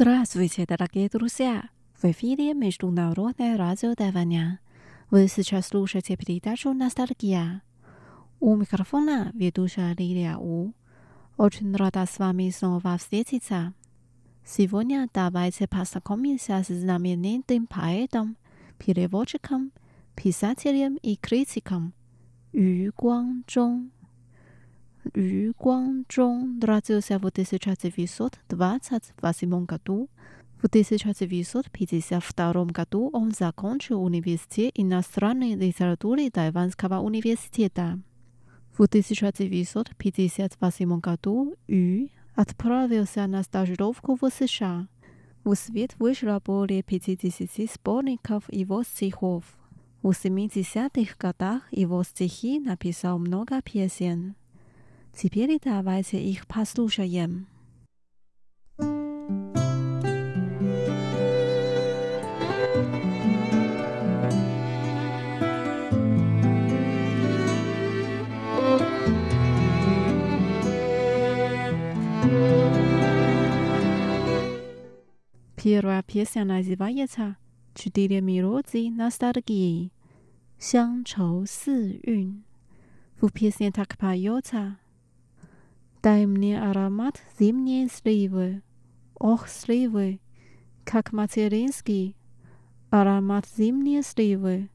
[0.00, 1.64] Здравствуйте, дорогие друзья!
[2.00, 4.60] В эфире Международное радио Тайваня.
[5.10, 7.62] Вы сейчас слушаете передачу «Ностальгия».
[8.38, 10.72] У микрофона ведущая Лилия У.
[11.36, 13.74] Очень рада с вами снова встретиться.
[14.46, 18.36] Сегодня давайте познакомимся с знаменитым поэтом,
[18.78, 19.72] переводчиком,
[20.14, 21.92] писателем и критиком
[22.52, 23.90] Ю Гуангчжоу.
[25.14, 30.08] 于光中 родился в 1928 году.
[30.62, 30.68] В
[32.20, 38.00] втором году он закончил университет иностранной литературы Тайванского университета.
[38.76, 44.88] В 1958 году Ю отправился на стажировку в США.
[45.44, 49.44] В свет вышло более 50 сборников его стихов.
[50.02, 54.34] В 70-х годах его стихи написал много песен.
[55.20, 57.08] 西边的太阳下山了，东边的月亮升起来
[75.82, 76.02] 了。
[76.02, 76.60] 天上的
[79.40, 79.92] 云彩，
[80.58, 82.40] 像愁似怨。
[83.20, 84.78] 湖边的桃花开了。
[86.02, 88.62] Дай мне аромат зимней сливы.
[89.18, 90.20] Ох, сливы,
[90.84, 92.16] как материнский.
[92.90, 94.70] Аромат зимней сливы.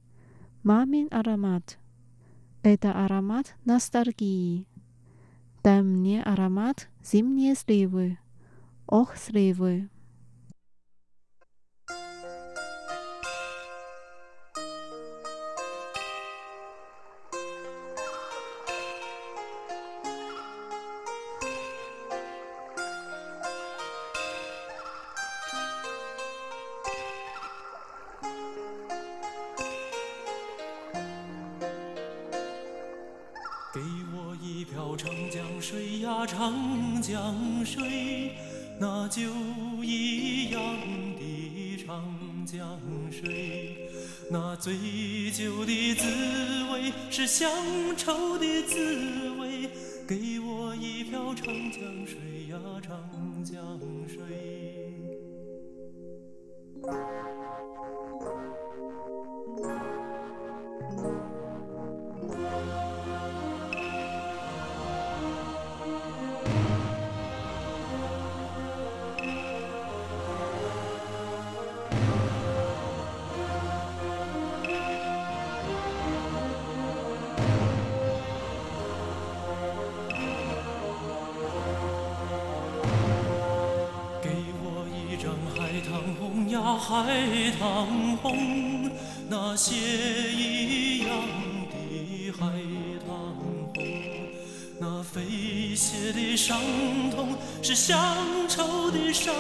[0.64, 1.78] Мамин аромат.
[2.62, 4.68] Это аромат ностальгии.
[5.64, 8.18] Дай мне аромат зимней сливы.
[8.88, 9.90] Ох, сливы.
[47.16, 47.48] 是乡
[47.96, 48.76] 愁的滋
[49.40, 49.70] 味，
[50.08, 53.56] 给我一瓢长江水呀，长江
[54.08, 55.14] 水。
[87.02, 87.12] 海
[87.60, 88.88] 棠红，
[89.28, 89.74] 那血
[90.32, 91.10] 一样
[91.72, 92.46] 的海
[93.08, 93.74] 棠红，
[94.80, 96.62] 那飞血的伤
[97.10, 98.00] 痛，是乡
[98.48, 99.34] 愁的伤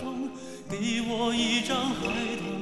[0.00, 0.30] 痛，
[0.70, 2.06] 给我一张海
[2.40, 2.53] 棠。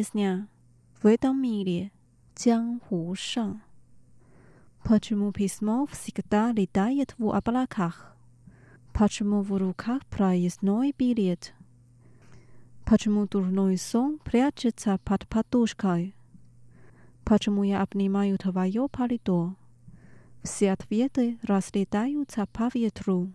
[0.02, 0.46] pieśnia
[1.02, 1.88] Wydam milię,
[2.88, 3.56] Hu Shang.
[4.82, 8.16] Почему письмо всегда летает в облаках?
[8.92, 11.54] Почему в руках проездной билет?
[12.84, 16.14] Почему дурной сон прячется под подушкой?
[17.24, 19.54] Почему я обнимаю твое палито?
[20.42, 23.30] Все ответы разлетаются по ветру.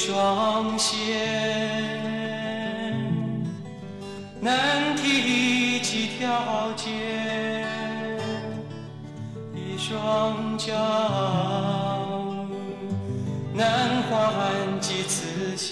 [0.00, 0.90] 一双肩
[4.40, 6.86] 能提几条街，
[9.54, 10.72] 一双脚
[13.52, 13.68] 能
[14.08, 15.68] 换几次线，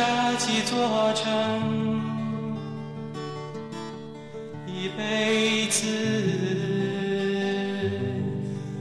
[5.24, 5.86] 一次，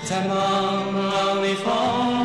[0.04, 1.02] 在茫茫
[1.42, 2.21] 的风。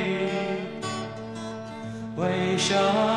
[2.17, 3.14] 为什么？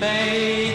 [0.00, 0.73] baby.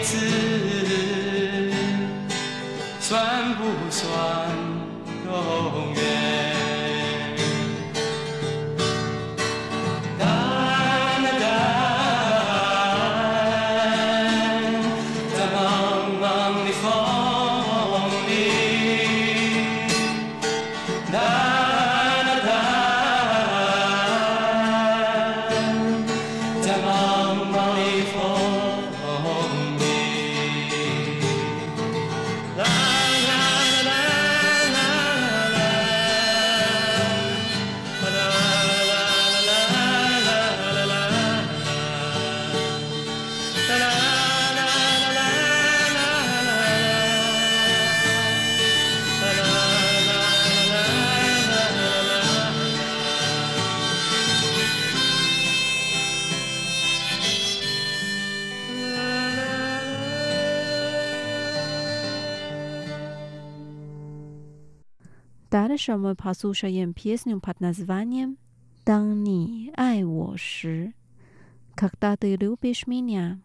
[65.70, 66.16] Дальше мы
[66.94, 68.36] песню под названием
[71.76, 73.38] «Когда ты любишь меня».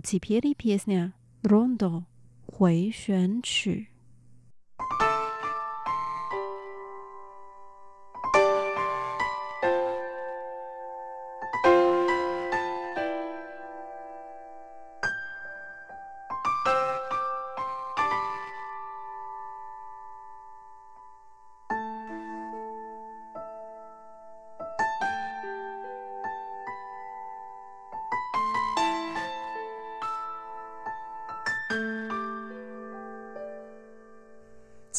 [0.00, 1.12] 起别里别斯 r
[1.54, 1.76] o ndo》
[2.46, 3.89] 回旋曲。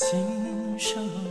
[0.03, 0.19] 今
[0.79, 1.30] 生。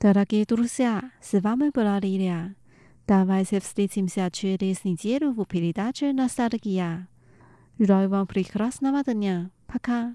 [0.00, 2.54] Дорогие друзья, с вами была Лилия.
[3.08, 7.08] Давайте встретимся через неделю в передаче «Ностальгия».
[7.80, 9.50] Желаю вам прекрасного дня.
[9.66, 10.14] Пока.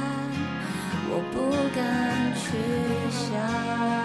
[1.31, 1.39] 不
[1.75, 2.57] 敢去
[3.09, 4.00] 想。